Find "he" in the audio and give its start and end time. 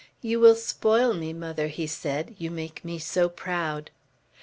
1.67-1.85